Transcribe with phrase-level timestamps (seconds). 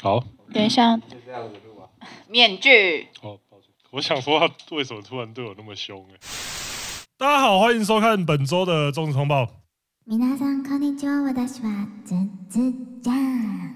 [0.00, 0.98] 好，等一下，
[2.28, 3.08] 面具。
[3.22, 3.38] 哦，
[3.90, 6.06] 我想说他为什么突然对我那么凶？
[6.10, 6.14] 哎，
[7.16, 9.48] 大家好，欢迎收看本周的中指通报。
[10.06, 12.58] 皆さんこんにちは、私はズンズ
[13.02, 13.68] ジャン。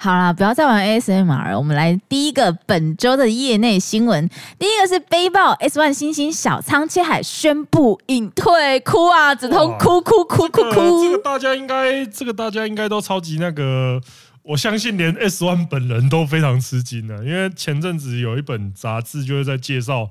[0.00, 1.58] 好啦，不要再玩 ASMR 了。
[1.58, 4.28] 我们来第一个本周的业内新闻。
[4.56, 11.02] 第一个是背包 S One 新星小仓切海宣布隐退，哭啊，子通哭哭哭哭哭。
[11.02, 14.00] 这个大家应该，这个大家应该都超级那个。
[14.44, 20.08] 我相信连 S One 本人都非常吃惊的，因为前阵子有一本杂志就是在介绍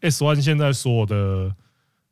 [0.00, 1.52] S One 现在所有的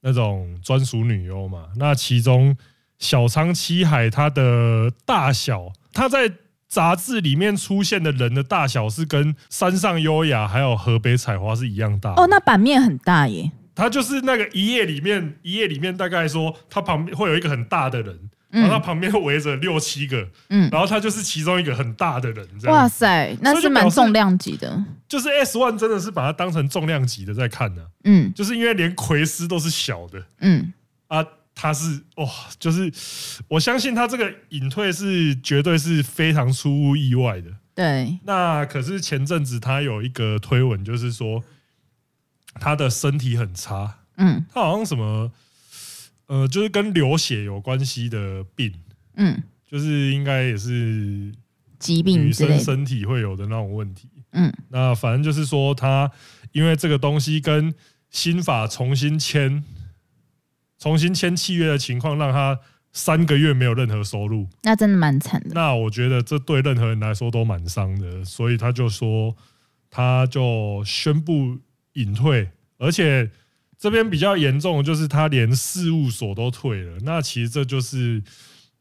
[0.03, 1.69] 那种专属女优嘛。
[1.77, 2.55] 那其中
[2.99, 6.31] 小仓七海她的大小，她在。
[6.75, 13.49] 杂志里面出现的人的大小是跟山上优雅还有河北采花是一样大哦，那版面很大耶。
[13.77, 18.19] 它就是那个一页里面，一页里面大概说，它旁边会有一个很大的人，
[18.51, 22.45] 然后它旁边会围着六七个，嗯，然后他就是其中一个很大的人。
[22.65, 24.85] 哇塞，那是蛮重量级的。
[25.09, 30.73] 就是 S One 真的是把它当成重量级的在看呢，啊，嗯，就是因为连奎斯都是小的，嗯
[31.07, 31.25] 啊。
[31.55, 32.93] 他是哇，就是
[33.49, 37.51] 我相信他这个隐退是绝对是非常出乎意外的。
[37.75, 41.43] 对，那可是前阵子他有一个推文，就是说
[42.55, 45.33] 他的身体很差，嗯，他好像什么
[46.27, 48.73] 呃，就是跟流血有关系的病，
[49.17, 51.33] 嗯，就是应该也是
[51.79, 56.11] 疾病，女生身体会有的那种问题，嗯，那反正就是说他
[56.53, 57.73] 因为这个东西跟
[58.11, 59.63] 新法重新签。
[60.85, 62.61] 重新签契约的情况，让他
[62.93, 65.49] 三个月没有任何收入，那真的蛮惨的。
[65.55, 69.35] 那我觉得这对任何人来说都蛮伤的，所以他就说，
[69.89, 71.57] 他就宣布
[71.95, 73.31] 隐退，而且
[73.79, 76.99] 这边比较严重的就是他连事务所都退了。
[77.01, 78.23] 那其实这就是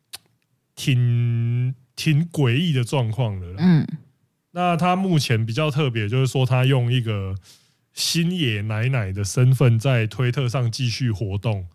[0.75, 3.55] 挺挺诡异的状况了。
[3.59, 3.87] 嗯，
[4.51, 7.33] 那他目前比较特别，就是说他用一个
[7.93, 11.65] 星野奶奶的身份在推特上继续活动。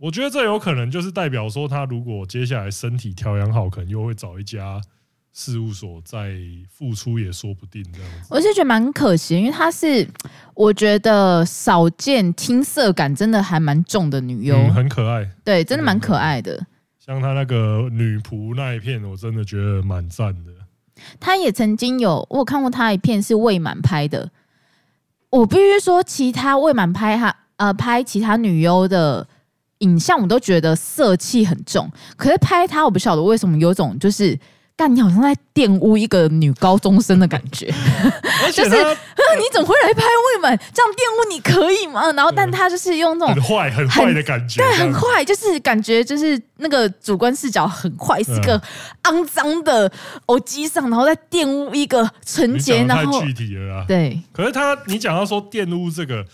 [0.00, 4.80] 我觉得这有可能就是代表说，他如果接下来身体调养好，可能又会找一家
[5.32, 6.36] 事务所再
[6.70, 7.82] 复出也说不定。
[7.92, 10.06] 这样子，我是觉得蛮可惜，因为她是
[10.54, 16.64] 我觉得少见青涩感真的还蛮重的女优，嗯，很可爱，对，真的蛮可爱的。
[17.04, 20.52] 像她那个女仆那一片，我真的觉得蛮赞的。
[21.18, 24.30] 她也曾经有我有看过她一片是未满拍的，
[25.30, 29.26] 我必须说，其他未满拍她呃拍其他女优的。
[29.78, 34.38] 影像我都觉得色气很重，可是拍他我不晓得为什么有种就是，
[34.76, 37.66] 干你好像在玷污一个女高中生的感觉，
[38.52, 40.56] 就是你怎么会来拍未满？
[40.72, 42.10] 这样玷污你可以吗？
[42.12, 48.60] 然后但他就是用那种很坏很坏的感觉，对，很坏，就是感觉就是那个主观视角很坏，是一个
[49.04, 49.90] 肮脏的
[50.26, 54.20] 偶机上，然后再玷污一个纯洁，然后太具体了啊，对。
[54.32, 56.24] 可是他你讲到说玷污这个。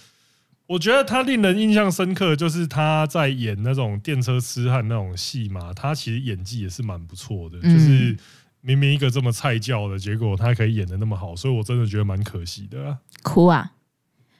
[0.66, 7.60] 我觉得他令人印象深刻，就是他在演那种电车痴汉那种戏嘛，他其实演技也是蛮不错的。
[7.60, 8.16] 就是
[8.62, 12.98] 明明一个这么菜教的，结果他可以演得那么好，所以我真的觉得蛮可惜的啦。
[13.22, 13.72] 哭啊！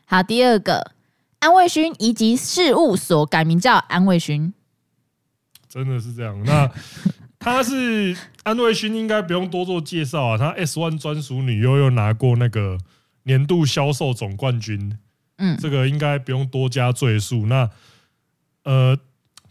[0.07, 0.93] 好，第二个
[1.41, 4.55] 安卫勋以及事务所改名叫安卫勋，
[5.69, 6.43] 真的是这样。
[6.45, 6.71] 那
[7.39, 10.39] 他是安卫勋，应该不用多做介绍啊。
[10.39, 12.79] 他 S One 专属女优又拿过那个
[13.25, 14.99] 年度销售总冠军。
[15.37, 17.47] 嗯，这个应该不用多加赘述。
[17.47, 17.69] 那
[18.63, 18.97] 呃，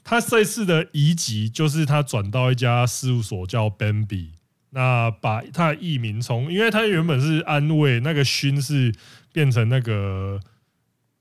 [0.04, 4.30] 他这一次的移籍就是他转到一家事务所叫 Bambi，
[4.70, 8.94] 那把他的艺名从，因为他原本是安慰，那个勋是
[9.32, 10.40] 变成那个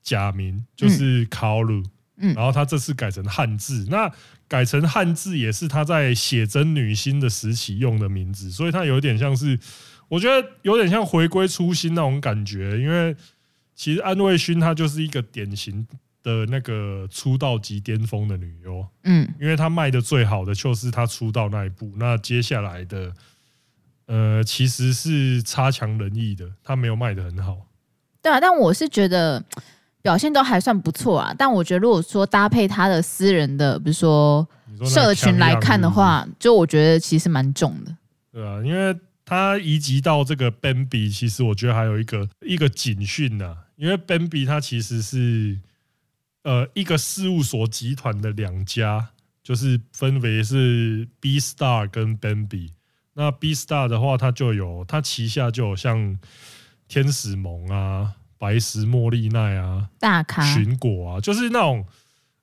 [0.01, 1.83] 假名，就是卡鲁。
[2.17, 4.11] 嗯，然后他这次改成汉字，那
[4.47, 9.59] 改成汉字也是他在写真女星的时期用的名字，所以他有点像是，
[10.07, 13.15] 我觉得有点像回归初心那种感觉，因为。
[13.75, 15.87] 其实安卫勋她就是一个典型
[16.21, 23.13] 的那个出道即巅峰的女优，嗯，因为她卖的最好的就是她出道那一部，那接下来的，
[24.05, 27.67] 呃，其实是差强人意的，她没有卖的很好。
[28.21, 29.43] 对啊，但我是觉得
[30.01, 31.35] 表现都还算不错啊。
[31.37, 34.47] 但我觉得如果说搭配她的私人的，比如说
[34.85, 37.93] 社群来看的话，就我觉得其实蛮重的。
[38.31, 43.57] 对啊，因为她移籍到这个 Bambi，其实我觉得还有一个一个警讯呐。
[43.75, 45.59] 因为 Bambi 它其实是
[46.43, 49.09] 呃一个事务所集团的两家，
[49.43, 52.69] 就是分别是 B Star 跟 Bambi。
[53.13, 56.17] 那 B Star 的话，它就有它旗下就有像
[56.87, 61.85] 天使萌啊、白石茉莉奈啊、大咖寻果啊，就是那种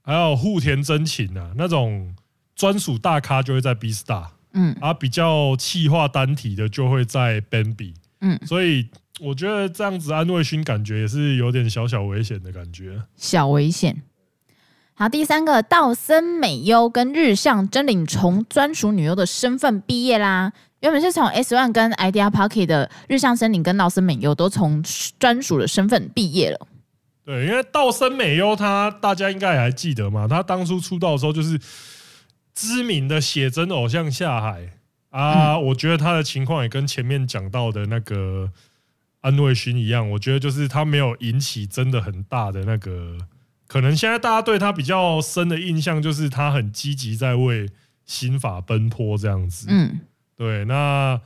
[0.03, 2.15] 还有户田真情啊那种
[2.55, 4.29] 专属大咖就会在 B Star。
[4.52, 8.88] 嗯，啊，比较气化单体的就会在 Bambi，嗯，所以
[9.20, 14.02] 我觉得这样子安慰勋感觉也是有点小小危险的感觉，小危险。
[14.94, 20.52] 好，第三个道森美优跟日向真绫从专属女优的身份毕业啦。
[20.81, 24.82] 原本是从 S One 跟 Idea Pocket 的日向真绫跟道森美优都从
[25.19, 26.67] 专属的身份毕业了。
[27.25, 31.58] 对，因为道森美优她大家应该也还记得嘛，她当初出道的时候就是
[32.61, 34.71] 知名的写真偶像下海
[35.09, 35.55] 啊。
[35.55, 38.53] 嗯、我觉得他的情况也跟前面讲到的那个
[39.23, 43.17] 安卫勋一样，我觉得就是他没有引起真的很大的那个。
[43.67, 47.69] 可能现在大家对他比较深的印象就是他很积极在为
[48.05, 49.67] 新法奔波这样子。
[49.71, 50.01] 嗯，
[50.37, 50.65] 对。
[50.67, 51.21] 那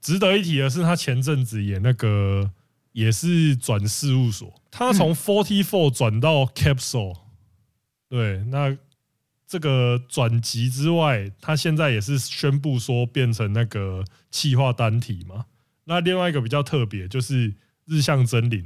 [0.00, 2.50] 值得一提的是，他前阵子演那个
[2.92, 7.16] 也是转事务所，他从 Forty Four 转到 Capsule。
[8.08, 8.76] 对，那
[9.54, 15.44] 这个转级之外，他现在也是宣布说变成那个气化单体嘛。
[15.84, 17.54] 那另外一个比较特别就是
[17.86, 18.64] 日向真绫，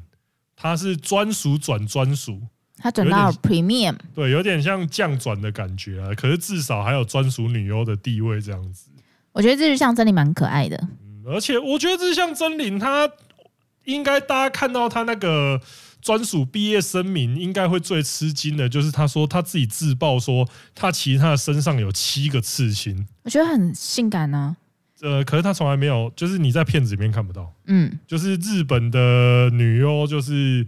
[0.57, 2.41] 他是专属转专属。
[2.79, 6.15] 他转到 Premium，对，有点像降转的感觉啊。
[6.15, 8.91] 可是至少还有专属女优的地位这样子。
[9.33, 13.11] 我觉得日向真绫蛮可爱的，嗯，而且我觉得日向真绫她
[13.85, 15.61] 应该大家看到她那个
[16.01, 24.57] 专属毕业声明，应该会最吃惊的，就是他说他自己自曝说他其实他的身上有七个刺青，我觉得很性感呢，啊。
[25.01, 30.67] 呃，可是他从来没有，就是你在片子里面看不到，嗯，就是日本的女优就是。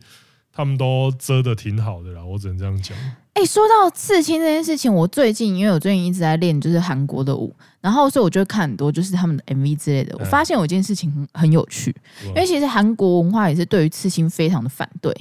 [0.53, 2.97] 他们都遮的挺好的啦，我只能这样讲。
[3.33, 10.17] 哎、欸，说到刺青这件事情，我最近因为我最近一直在练就是韩国的舞，然后所以我就看很多就是他们的 MV 之类的。
[10.19, 11.95] 我发现有一件事情很很有趣，
[12.27, 15.15] 因为其实韩国文化也是对于刺青非常的反对，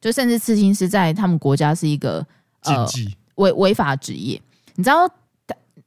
[0.00, 2.26] 就甚至刺青是在他们国家是一个
[2.64, 2.86] 呃
[3.36, 4.38] 违违法职业。
[4.74, 5.08] 你知道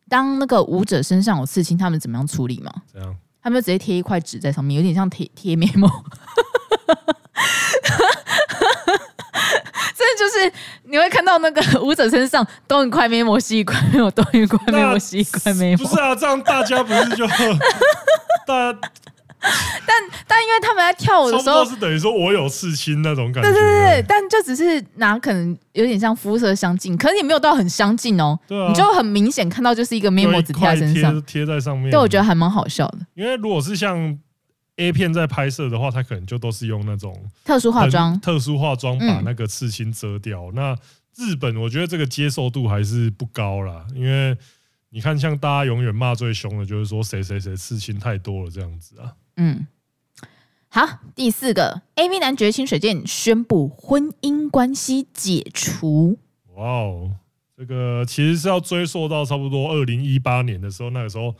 [0.07, 2.71] 当那个舞者身上有刺青，他们怎么样处理吗？
[2.91, 3.15] 怎样？
[3.43, 5.87] 他们就直接贴一块纸在上面，有点像贴贴面膜。
[10.17, 10.51] 就是
[10.83, 15.87] 你会看到那个 舞者身上东一块面膜西一块面膜，东一块面膜西一块面膜。
[15.87, 17.25] 不是啊，这样大家不是就
[18.45, 18.79] 大家？
[19.85, 19.95] 但
[20.27, 23.51] 但因为他们在跳舞的时候，是等于说我有刺青那种感觉。
[23.51, 28.39] 对对对对，但就只是拿可能有点像肤色相近，可是也没有到很相近哦。
[28.47, 31.91] 对啊，你就很明显看到就是一个面膜纸贴在身上，贴在上面。
[31.91, 32.99] 对，我觉得还蛮好笑的。
[33.13, 34.17] 因为如果是像。
[34.77, 40.47] A 片在拍摄的话，他可能就都是用那种特殊化妆，特殊化妆把那个刺青遮掉。
[40.47, 40.77] 嗯、那
[41.15, 44.37] 日本我觉得这个接受度还是不高啦，因为
[44.89, 49.13] 你看，像大家永远骂最凶的就是说谁谁谁刺青太多了这样子啊。
[49.37, 49.65] 嗯，
[50.67, 50.85] 好，
[51.15, 56.19] 第四个，AV 男爵清水健宣布婚姻关系解除。
[56.55, 57.11] 哇哦，
[57.57, 61.33] 这个其实是要追溯到差不多二零一八年的时候，那个时候。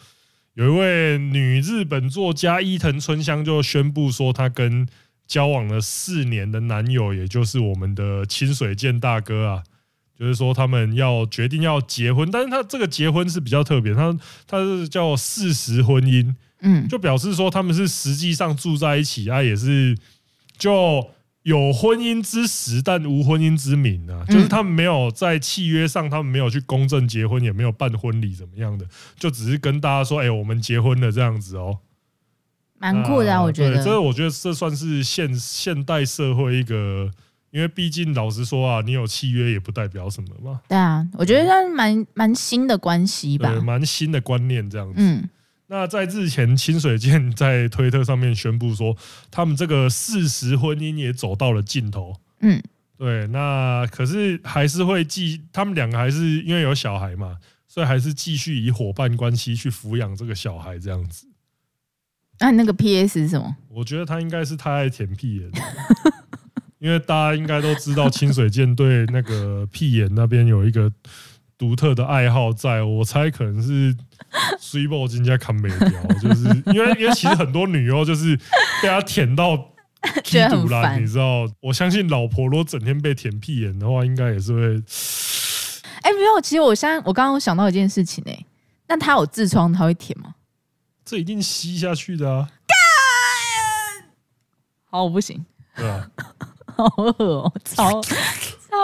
[0.56, 4.88] 有一位女日本作家伊藤春香就宣布说，她跟
[5.28, 9.64] 交往了四年的男友，也就是我们的清水健大哥啊，
[10.18, 14.18] 就是说他们要决定要结婚，但是他这个结婚是比较特别，他
[14.48, 19.98] 他是叫事实婚姻，嗯，就表示说他们是实际上住在一起啊，也是
[20.58, 21.10] 就。
[21.46, 31.78] 有婚姻之实，但无婚姻之名啊，就是他们没有在契约上，他们没有去公证结婚，也没有办婚礼，怎么样的，就只是跟大家说，哎，我们结婚了这样子哦，
[32.80, 33.84] 蛮酷的啊，我觉得。
[33.84, 37.12] 这我觉得这算是现现代社会一个，
[37.52, 40.62] 因为毕竟老实说啊，你有契约也不代表什么嘛。
[40.68, 44.96] 对啊，我觉得它蛮蛮新的关系吧，蛮新的观念这样子。
[44.98, 45.30] 嗯。
[45.68, 48.96] 那在日前，清水健在推特上面宣布说，
[49.32, 52.16] 他们这个事实婚姻也走到了尽头。
[52.42, 52.62] 嗯，
[52.98, 53.26] 对。
[53.28, 61.28] 那可是还是会继，他们两个还是因为有小孩嘛，所以还是继续以伙伴关系去抚养这个小孩这样子。
[62.40, 63.22] 那、啊、那个 P.S.
[63.22, 63.56] 是什么？
[63.70, 65.50] 我觉得他应该是太爱舔屁眼，
[66.80, 70.92] 因为大家应该都知道清水健对那个屁眼那边有一个
[71.58, 73.96] 独特的爱好在，在我猜可能是。
[74.60, 75.90] 水某人家看没掉，
[76.22, 78.36] 就是因为因为其实很多女优就是
[78.82, 79.56] 被他舔到
[80.26, 81.48] 屁股啦，你知道？
[81.62, 84.62] 我相信老婆如果整天被舔屁眼的话，应该也是会。
[86.02, 88.46] 哎、欸，没有，其实我现在我刚刚想到一件事情呢、欸，
[88.88, 90.36] 那他有痔疮，他会舔吗？
[91.06, 92.50] 这一定吸下去的啊！
[94.92, 95.46] 好，我不行。
[95.78, 96.10] 对啊，
[96.76, 98.16] 好恶哦，超超。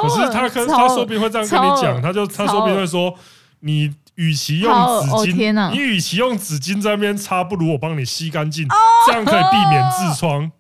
[0.01, 3.13] 可是他可他说不定会这样跟你讲，他就他说不定会说
[3.61, 3.93] 你。
[4.15, 4.69] 与其用
[5.01, 8.75] 纸巾，哦、你与其用纸巾在那边擦，不如我帮你吸干净，哦、
[9.07, 10.51] 这样可以避免痔疮。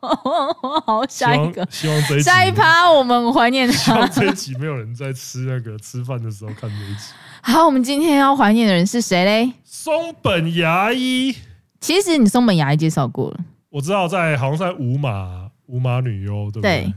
[0.84, 3.72] 好，下一个，希望这一集下一趴我们怀念他。
[3.78, 7.12] 希望这一集没有人在吃那个吃饭的时候看这一集。
[7.40, 9.52] 好，我们今天要怀念的人是谁嘞？
[9.64, 11.34] 松本芽衣。
[11.80, 13.38] 其实你松本芽衣介绍过了，
[13.70, 16.82] 我知道在好像在五马五马女优，对不对？
[16.82, 16.94] 对，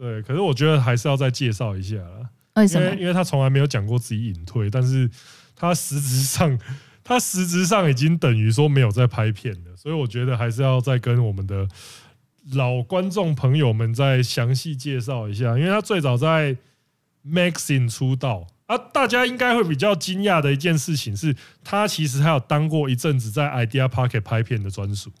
[0.00, 0.22] 对。
[0.22, 2.30] 可是我觉得还是要再介绍一下了。
[2.54, 2.86] 为什么？
[2.86, 5.08] 因为因为他从来没有讲过自己隐退，但是
[5.54, 6.58] 他实质上
[7.04, 11.68] 他实质上已经等于说没有在拍片了，所以我觉得还是要再跟我们的
[12.52, 16.56] 老观众朋友们再详细介绍一下，因为他最早在
[17.24, 25.12] Maxin 出道啊，大家应该会比较惊讶的一件事情是，他其实还有当过一阵子在 Idea Pocket 拍片的专属。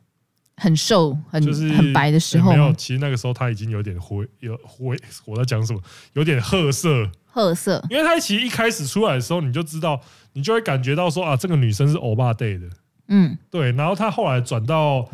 [0.60, 2.72] 很瘦，很就是很白的时候，没有。
[2.74, 4.96] 其实那个时候他已经有点灰，有灰。
[5.24, 5.80] 我在讲什么？
[6.12, 7.82] 有点褐色，褐色。
[7.88, 10.00] 因为他其实一开始出来的时候，你就知道，
[10.34, 12.68] 你就会感觉到说啊，这个女生是欧巴 day 的，
[13.08, 13.72] 嗯，对。
[13.72, 15.08] 然后他后来转到。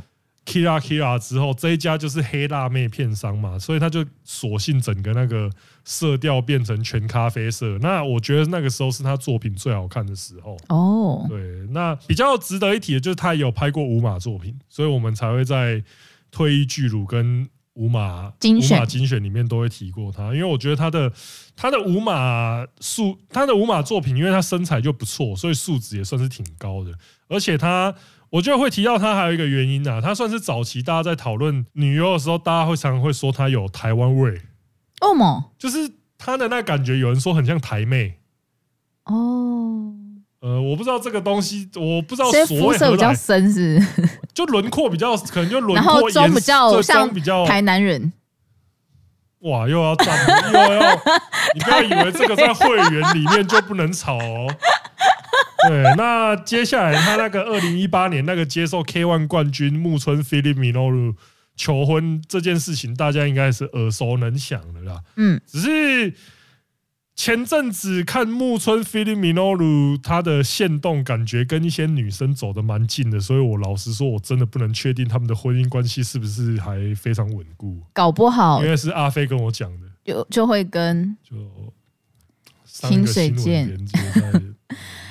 [0.46, 5.50] Kira Kira 之后，这一家就是黑辣妹片商嘛，所以他就索性整个那个
[5.84, 7.76] 色调变成全咖啡色。
[7.80, 10.56] 那我觉得那个时候是他作品最好看的时候。
[10.68, 11.38] 哦，对，
[11.70, 15.82] 那比较值得一提的就是他也有拍过五码作品，所以我们才会在
[16.30, 21.12] 退役巨乳跟五码精选无码精选里面都会提过他，因为我觉得他的
[21.56, 26.92] 他的五码素，他的五码作品，因为他身材就不错，所以素质也算是挺高的，
[27.28, 27.92] 而且他。
[28.36, 34.42] 我觉得会提到他还有一个原因啊，他算是早期大家在讨论女优的时候，大家会常常会说他有台湾味。
[35.00, 35.52] 哦么？
[35.58, 38.18] 就是他的那感觉，有人说很像台妹。
[39.04, 39.92] 哦。
[40.40, 42.30] 呃，我不知道这个东西，我不知道。
[42.46, 43.82] 肤色比较深是？
[44.34, 48.12] 就轮廓比较，可能就轮廓然后妆比较像比较台南人。
[49.40, 50.14] 哇，又要战，
[50.52, 50.94] 又要，
[51.54, 54.54] 你不要以为这个在会员里面就不能吵哦。
[55.68, 61.14] 对，那接下来他那个二零一八年那个接受 K ONE 冠军木村 Philip Minoru
[61.54, 65.00] 求婚这件事情，大家应该是耳熟能详的啦。
[65.16, 66.14] 嗯，只是
[67.14, 77.80] 前阵子看木村 Philip Minoru 他的线动，感觉跟一些女生走得蛮近的，所以我老实说，我真的不能确定他们的婚姻关系是不是还非常稳固。
[77.94, 81.72] 搞不好，因为是阿飞跟我讲的，就就会跟就
[82.66, 83.78] 清水健。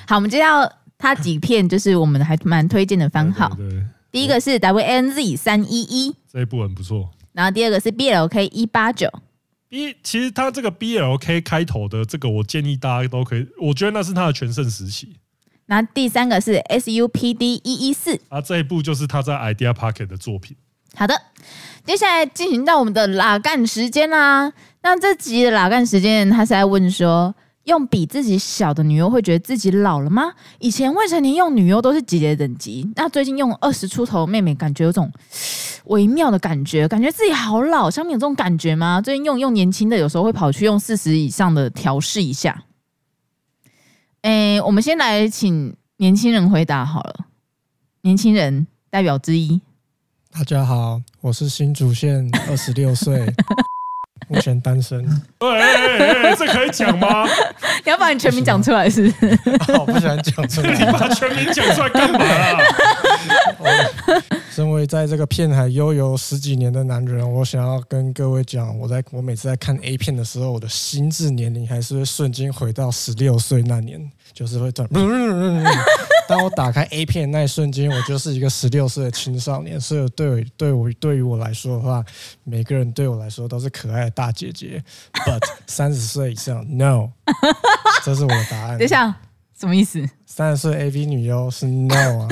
[0.07, 3.49] 好，我们接到他几片，就是我们还蛮推荐的番号。
[3.57, 7.09] 对第一个是 WNZ 三一一，这一部很不错。
[7.33, 9.11] 然后第二个是 BLK 一八九。
[9.67, 15.17] B 其实他这个 BLK 开头的这个，我建议大家都可以，我觉得那是他的全盛时期。
[15.65, 20.55] 那第三个是 SUPD 一一四，啊，这一部就是他在 Idea Pocket 的作品。
[20.95, 21.19] 好的，
[21.83, 24.53] 接下来进行到我们的拉干时间啦。
[24.81, 27.35] 那这集的拉干时间，他是在问说。
[27.65, 30.31] 用比自己小的女优会觉得自己老了吗？
[30.59, 35.11] 以前未成年用女优都是姐姐等级，那最近用二十出头妹妹，感觉有种
[35.85, 37.89] 微妙的感觉，感觉自己好老。
[37.89, 39.01] 像你有这种感觉吗？
[39.01, 42.63] 最近用用年轻的，有时候会跑去用四十以上的调试一下。
[44.21, 47.25] 诶，我们先来请年轻人回答好了。
[48.01, 49.61] 年轻人代表之一，
[50.31, 53.25] 大家好，我是新竹县，二十六岁。
[54.27, 55.03] 目前单身。
[55.39, 57.25] 对，哎哎哎，这可以讲吗？
[57.85, 59.39] 你要把你全名讲出来是不是？
[59.79, 60.71] 我不喜欢讲出来。
[60.73, 62.61] 你把全名讲出来干嘛啊？
[64.51, 74.87] 身为在这个片海悠游十几年的男人，我想要跟各位讲，我在我每次在看 A 片的时候，我的心智年龄还是会瞬间回到十六岁那年，就是会转。
[76.29, 79.79] 当我打开 A 片的那一瞬间，我就是一个十六岁的青少年。
[79.79, 82.03] 所以对我对我对于我来说的话，
[82.43, 84.83] 每个人对我来说都是可爱的大姐姐。
[85.13, 87.09] But 三十岁以上，No，
[88.03, 88.77] 这是我的答案。
[88.77, 89.15] 等一下，
[89.59, 90.07] 什么意思？
[90.25, 92.27] 三十岁 AV 女优是 No 啊。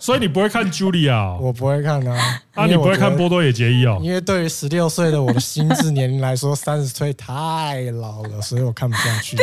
[0.00, 1.36] 所以你不会看 Julia？
[1.38, 2.42] 我不会看啊。
[2.54, 3.98] 啊，你不会看波多野结衣哦？
[4.00, 9.36] 因为对于十六岁的我的心智年龄来说，三十岁太老了，所以我看不下去。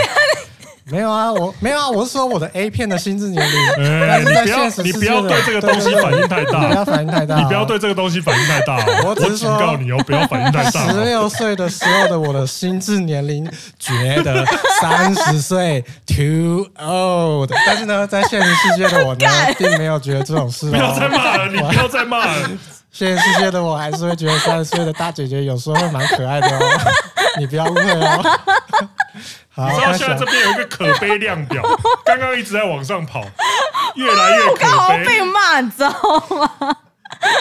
[0.88, 3.86] 没有啊，我没有啊，我是说我的 A 片的心智年龄。
[3.86, 8.78] 欸、 你不要，你不要对这个东西反应太大，你不要反应太大，你不要对这个东西反应太大。
[9.04, 10.92] 我只是警告你哦，不要反应太大。
[10.92, 13.50] 十六岁的时候的我的心智年龄，
[13.80, 14.46] 觉得
[14.80, 19.28] 三十岁 too old，但是呢，在现实世界的我呢，
[19.58, 20.70] 并没有觉得这种事。
[20.70, 22.50] 不要再骂了，你不要再骂了。
[22.92, 26.62] 现实世界的我还是会觉得三十岁的大姐姐有时候会蛮可爱的哦，
[27.38, 28.40] 你不要误会哦。
[29.56, 31.64] 好，你知道现在这边有一个可悲量表，
[32.06, 33.26] 刚刚一直在往上跑，
[33.96, 35.06] 越来越可悲。
[35.06, 35.90] 被骂，你知道
[36.38, 36.78] 吗？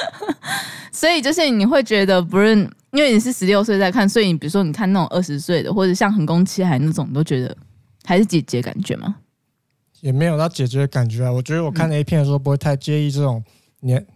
[0.93, 2.51] 所以就是你会觉得，不是
[2.93, 7.57] 因为你是十六岁在看，所以你比如说你看那种二十岁的，或者像横宫七海那种，你都觉得
[8.05, 9.17] 还是姐姐感觉吗？
[10.01, 11.33] 也没有到姐姐的感觉啊。
[11.33, 13.43] 我觉得我看 A 片的时候不会太介意这种
[13.81, 14.07] 年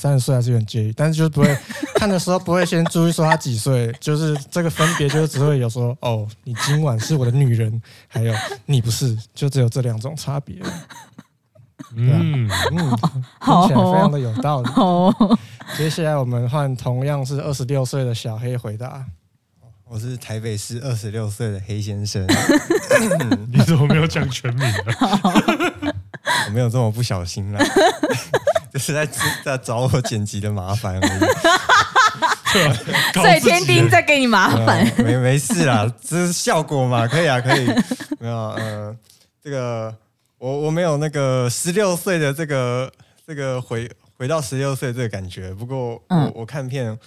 [0.00, 1.54] 三十岁还是有点介意，但是就是不会
[1.96, 10.56] 看的时候不会先注意说他几岁，就是这个分别就只会有说哦，你今晚是我的女人，还有你不是，就只有这两种差别。
[11.94, 14.68] 嗯嗯，听起来非常的有道理。
[14.70, 15.12] 好，
[15.76, 19.04] 接下来我们换同样是二十六岁的小黑回答。
[19.84, 22.24] 我是台北市二十六岁的黑先生。
[23.52, 25.92] 你怎么没有讲全名呢？
[26.46, 27.68] 我没有这么不小心啦，就
[28.80, 29.06] 是在
[29.44, 31.20] 在找我剪辑的麻烦而已。
[33.14, 37.66] 所以天丁在给你麻烦，没没事啦，这是效果嘛，可以啊，可以。
[38.18, 38.96] 没有，呃，
[39.44, 39.94] 这个。
[40.40, 42.90] 我我没有那个十六岁的这个
[43.26, 46.98] 这个回回到十六岁这个感觉，不过我、嗯、我看片，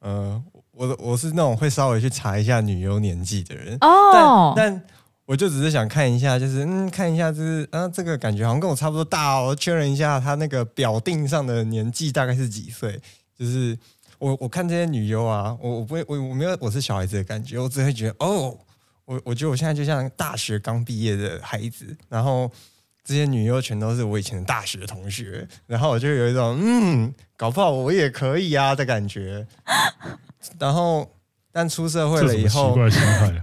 [0.00, 4.82] 呃，我我是那种会稍微去查一下女优年纪的人哦，但但
[5.26, 13.00] 我就只是想看一下，就是嗯，看一下就是啊，这个感觉好像跟我差不多大哦，确认一下他那个表定上的年纪大概是几岁，
[13.38, 13.78] 就是
[14.18, 18.56] 我我看这些女优啊，我我不会我我没有我是小孩子的感觉，我只会觉得哦，
[19.04, 22.50] 我我觉得我现在就像大学刚毕业的孩子，然后。
[23.04, 29.44] 这些女优全都是我以前的大学同学，然后我就有一种嗯，搞不好我也可以啊的感觉。
[30.56, 31.10] 然后，
[31.50, 33.40] 但出社会了以后，奇怪心态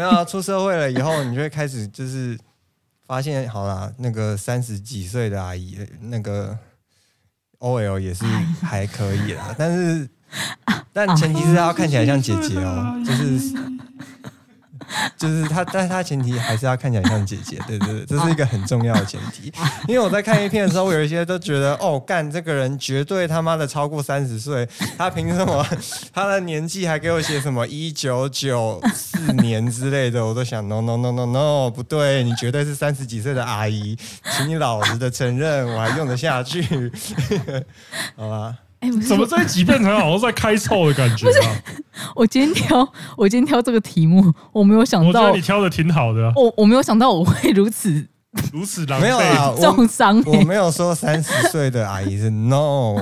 [0.00, 2.38] 没有啊，出社会了以后，你就会开始就是
[3.06, 6.58] 发现，好啦，那个三十几岁的阿姨，那个
[7.58, 8.24] OL 也是
[8.62, 9.54] 还可以啦。
[9.58, 10.08] 但是，
[10.90, 13.54] 但前提是她要看起来像姐姐哦，就是。
[15.16, 19.52] 就是他，但是他前提还是要看起来像姐姐， 对对对，这是一个很重要的前提。
[19.86, 24.68] 因为我在看 A 片的时候，我有一些都觉得，哦，干这个人绝对他妈的超过三十岁，
[24.98, 25.66] 他凭什么？
[26.12, 33.96] 他的年纪还给我写什么一九九四年之类的，我都想，no no no no no，不对，你绝对是三十几岁的阿姨，
[34.36, 36.90] 请你老实的承认，我还用得下去，
[38.16, 38.56] 好吧？
[38.80, 41.56] 哎，怎么这几遍才好像在开臭的感觉啊？
[42.16, 45.20] 我今天挑，我今天挑这个题目，我没有想到。
[45.22, 46.32] 我觉得你挑的挺好的。
[46.34, 48.08] 我我没有想到我会如此
[48.52, 50.22] 如此狼狈，重伤。
[50.24, 52.96] 我没有说三十岁的阿姨是 no，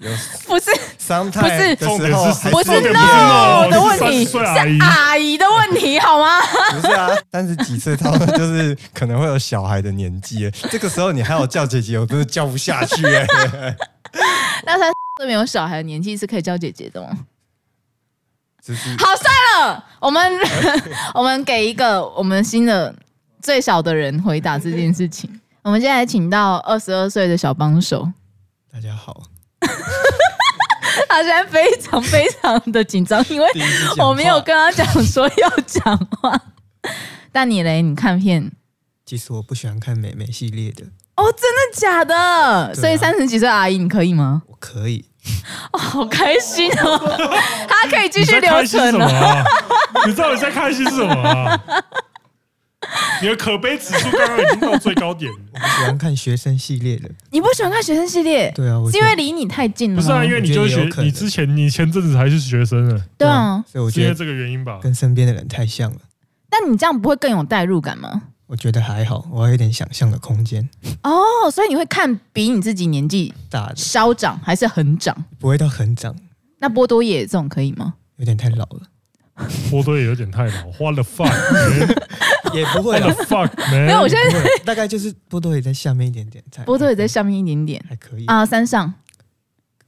[0.00, 6.40] 不是，不是，重点是不是 no 的问题，是阿姨的问题，好吗？
[6.72, 13.26] 不是啊，三十几岁，他们就是可能会有小孩的年纪，这个时候你还有叫姐姐，我真的叫不下去哎。
[14.64, 17.10] 那他这边有小孩的年纪是可以叫姐姐的吗？
[18.62, 20.32] 就是好，算了， 我们
[21.14, 22.94] 我们给一个我们新的
[23.42, 25.40] 最小的人回答这件事情。
[25.62, 28.10] 我们现在请到二十二岁的小帮手。
[28.72, 29.22] 大家好。
[31.08, 33.48] 他现在非常非常的紧张，因为
[33.98, 36.40] 我没有跟他讲说要讲话。
[37.32, 37.82] 但你嘞？
[37.82, 38.50] 你看片？
[39.06, 40.84] 其实我不喜欢看美美系列的。
[41.16, 42.16] 哦，真的假的？
[42.16, 44.42] 啊、所以三十几岁阿姨，你可以吗？
[44.46, 45.04] 我可以。
[45.72, 46.98] 哦，好开心哦！
[47.68, 49.44] 他可以继续留存了。
[50.06, 51.60] 你知道你在开心什么啊？
[53.22, 55.38] 你的可悲指数刚刚已经到最高点了。
[55.54, 57.10] 我们喜欢看学生系列的。
[57.30, 58.50] 你不喜欢看学生系列？
[58.54, 60.00] 对啊，是因为离你太近了。
[60.00, 63.00] 不是啊，因为你就学，你之前你前阵子还是学生呢。
[63.18, 65.98] 对啊，所以我觉得这个原因吧，跟身边的人太像了。
[66.48, 68.22] 但你这样不会更有代入感吗？
[68.46, 70.68] 我觉得还好，我还有点想象的空间。
[71.02, 75.16] 哦，所以你会看比你自己年纪大的稍长还是很长？
[75.38, 76.16] 不会到很长。
[76.58, 77.94] 那波多野这种可以吗？
[78.16, 78.80] 有点太老了。
[79.70, 81.32] 波多野有点太老，What the fuck？
[82.56, 83.50] 也不会 the fuck？
[83.70, 88.44] 没有，我现在大概就是波多野在下面一点点，波多野在下面一点点，还可以啊。
[88.44, 88.92] 山上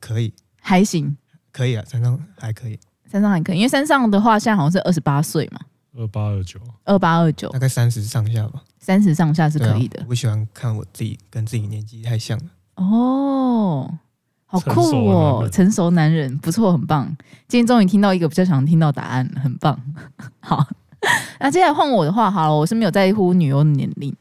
[0.00, 1.16] 可以，还行，
[1.52, 1.84] 可以啊。
[1.88, 2.78] 山上还可以，
[3.10, 5.60] 山上还可以，因为山上的话现在好像是二十八岁嘛。
[5.94, 8.62] 二八二九，二八二九，大概三十上下吧。
[8.80, 10.00] 三十上下是可以的。
[10.00, 12.44] 啊、我喜欢看我自己跟自己年纪太像了。
[12.76, 13.98] 哦，
[14.46, 17.06] 好酷哦，成熟男人不错，很棒。
[17.46, 19.78] 今天终于听到一个比较想听到答案，很棒。
[20.40, 20.66] 好，
[21.40, 24.14] 那接下来换我的话，好了，我是没有在乎女优的年龄，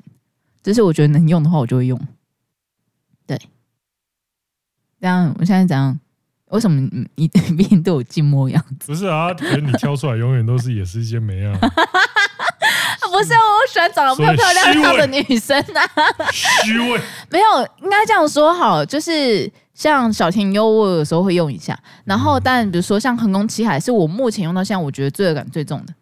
[0.64, 2.00] 就是我觉得能用的话，我就会用。
[3.28, 3.40] 对，
[5.00, 6.00] 这样我现在怎样？
[6.50, 8.88] 为什么你你毕竟都有静默样子？
[8.92, 11.58] 不是啊，可是你挑出来永远都是也是一些没啊。
[13.12, 15.82] 不是，我喜欢长得漂漂亮亮的女生啊。
[16.64, 17.00] 虚伪。
[17.30, 17.46] 没有，
[17.84, 21.78] 应该这样说好，就是像小田优，我有时候会用一下。
[22.06, 25.94] 然后，但比如说像横宫七海，是我目前用到现在我觉得罪恶感最重的。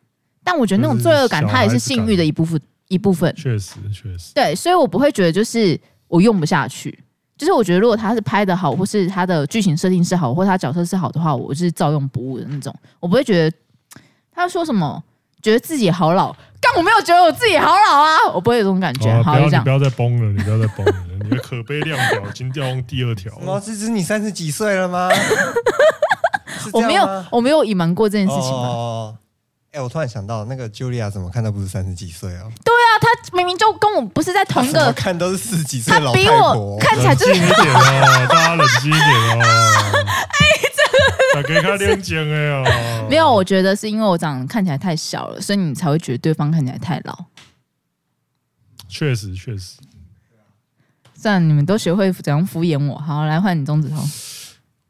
[0.51, 3.31] 但我觉得那种罪恶感，它也是性欲的一部分，一部分。
[3.35, 4.33] 确实，确实。
[4.33, 6.97] 对，所以我不会觉得就是我用不下去。
[7.37, 12.75] 就是我觉得，如果他是拍的好，或是他的剧情设定是好，或他角色是好的话，我是照用不误的那种。
[12.99, 13.55] 我不会觉得
[14.33, 15.03] 他说什么，
[15.39, 19.21] 觉得自己好老，但我没有觉得我自己好老啊，我不会有这种感觉。
[19.21, 23.45] 好，你不要再崩了，你不要再崩了，你的可悲量表已经掉用第二条了。
[23.45, 25.07] 毛芝芝，你三十几岁了 吗？
[26.73, 29.15] 我没有，我没有隐瞒过这件事情哦，
[29.71, 32.51] 哎，我突然想到，那个 Julia 怎么看都不是三十几岁哦。
[32.65, 36.75] 对啊，她明明就跟我不是在同一个，看都是四十几岁老太婆。
[36.79, 39.43] 看起来就是冷静一点哦，大家冷静一点哦。
[40.03, 40.47] 哎，
[41.35, 42.63] 这个，给他练讲哎哦。
[43.07, 47.25] 没有，我觉得是因为我长得看起来太小了，所以你才会觉得对方看起来太老。
[48.87, 49.77] 确实，确实。
[51.13, 52.97] 算了，你们都学会怎样敷衍我。
[52.97, 53.97] 好，来换你中指头。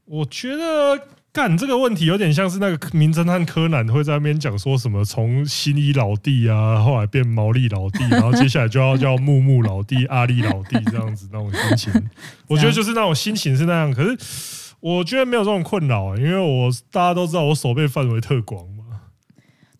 [0.05, 0.97] 我觉得。
[1.31, 12.09] 干这个问题有点像是那个名侦探柯南会在那边讲说什么从新一老弟啊，后来变毛利老弟，然后接下来就要叫木木老弟、阿力老弟这样子那种心情。
[12.47, 14.17] 我觉得就是那种心情是那样，可是
[14.79, 18.83] 我觉得没有这种困扰，因为我大家都知道我手背范围特广嘛。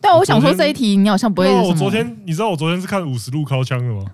[0.00, 1.48] 对，我想说这一题你好像不会。
[1.48, 4.04] 我昨天你知道我昨天是看五十路靠枪的吗？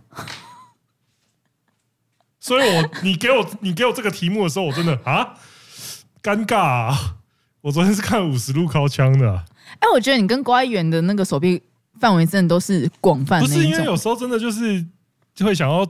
[2.40, 5.34] 所以我你给我你给我这个题目的时候，我真的啊
[6.22, 7.12] 尴尬啊。
[7.66, 9.44] 我昨天是看五十路靠枪的。
[9.80, 11.60] 哎，我觉得你跟乖远的那个手臂
[11.98, 13.40] 范围真的都是广泛。
[13.40, 14.86] 不是因为有时候真的就是
[15.34, 15.84] 就会想要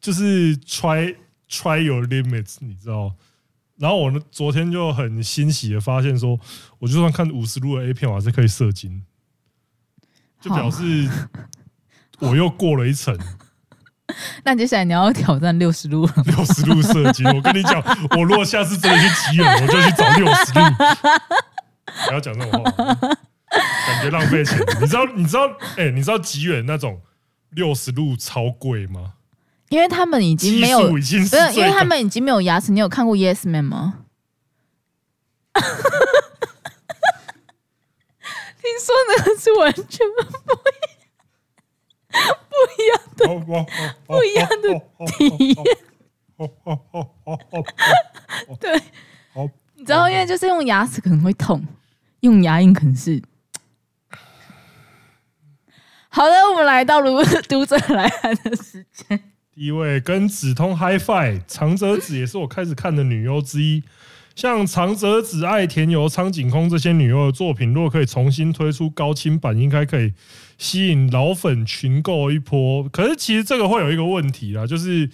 [0.00, 1.14] 就是 try
[1.46, 3.12] try your limits，你知道？
[3.76, 6.40] 然后我呢昨天就很欣喜的发现说，
[6.78, 9.02] 我就算看五十路的 A 片，我还是可以射精，
[10.40, 11.10] 就表示
[12.20, 13.14] 我又过了一层。
[14.44, 17.24] 那接下来你要挑战六十路，六十路射击。
[17.26, 17.82] 我跟你讲，
[18.16, 20.60] 我如果下次真的去急诊，我就去找六十路。
[22.06, 22.70] 不要讲这种话，
[23.86, 24.58] 感觉浪费钱。
[24.80, 25.04] 你知道？
[25.14, 25.46] 你知道？
[25.76, 27.00] 哎、欸，你知道极远那种
[27.50, 29.12] 六十路超贵吗？
[29.68, 32.72] 因为他们已经没有，已经是因为他们已经没有牙齿。
[32.72, 33.98] 你有看过 Yes Man 吗？
[38.60, 40.06] 听说那个是完全
[40.46, 40.54] 不
[43.44, 45.56] 不一样的体验。
[48.60, 48.80] 对，
[49.74, 51.64] 你知道，因为就是用牙齿可能会痛，
[52.20, 53.22] 用牙印可能是。
[56.08, 59.20] 好的，我们来到了读者来函的时间。
[59.54, 63.82] 第一位跟止通 HiFi 长泽子也是我开始看的女优之一。
[64.38, 70.12] 像长泽子、爱田由、苍井空这些女优的作品，如果可以重新推出高清版，应该可以
[70.58, 72.88] 吸引老粉群购一波。
[72.90, 75.10] 可是其实这个会有一个问题啦，就是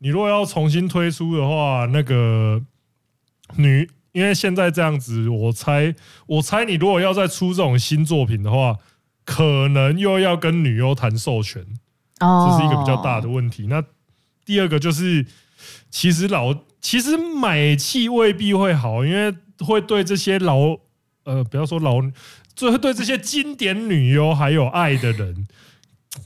[0.00, 2.60] 你如果要重新推出的话，那个
[3.56, 5.94] 女，因为现在这样子，我猜，
[6.26, 8.76] 我猜你如果要再出这种新作品的话，
[9.24, 11.64] 可能又要跟女优谈授权，
[12.20, 13.68] 这是一个比较大的问题。
[13.68, 13.82] 那
[14.44, 15.24] 第二个就是，
[15.90, 16.54] 其实老。
[16.78, 20.78] 其实买气未必会好，因为会对这些老
[21.24, 21.96] 呃，不要说老，
[22.54, 25.48] 就会对这些经典女优还有爱的人，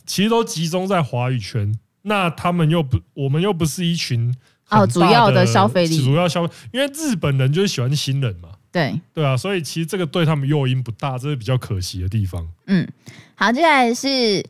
[0.05, 1.75] 其实都集中在华语圈。
[2.03, 4.35] 那他们又不，我们又不是一群
[4.69, 12.47] 哦，主要的消费力，主要消费，因为日本人就是喜欢新人嘛，对对啊，所以其实这个对他们诱因不大，这是比较可惜的地方。
[12.67, 12.87] 嗯，
[13.35, 14.45] 好，接下来是。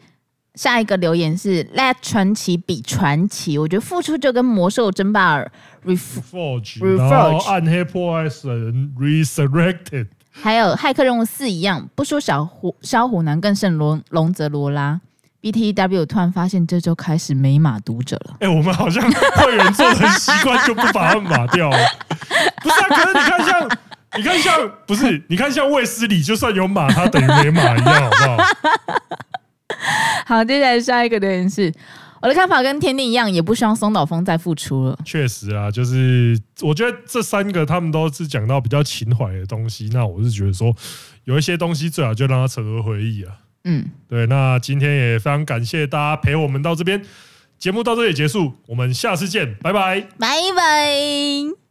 [0.61, 5.43] 下一个留言是 Let 传奇比传奇，我觉得付出就跟魔兽争霸
[5.87, 15.01] Reforge，然后暗黑破坏神 Resurrected，还有骇客任务四一样，不输小虎小虎男更胜龙龙泽罗拉。
[15.41, 18.37] BTW 突然发现这周开始没码读者了。
[18.41, 21.79] 哎、欸，我们好像会员做的很习惯，就不把它码掉了。
[22.63, 23.79] 不是啊，可是你看像
[24.19, 28.49] 你看像不是你看像卫斯理，就算有码，他等于没码一样，好不好？
[30.27, 31.73] 好，接下来下一个留言是，
[32.21, 34.99] 我的看法跟天地一样，也不希望松岛枫再复出了。
[35.05, 40.75] 确实啊，就是我觉得这三个他们都是讲到比较情怀的东西，那我是觉得说
[41.25, 43.33] 有一些东西最好就让它成为回忆啊。
[43.65, 47.03] 嗯，对，那今天也非常感谢大家陪我们到这边，
[47.59, 51.70] 节目到这里结束，我们下次见，拜拜，拜拜。